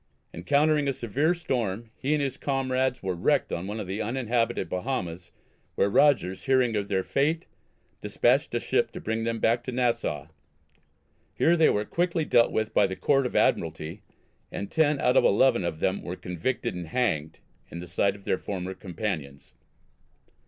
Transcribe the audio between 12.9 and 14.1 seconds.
Court of Admiralty,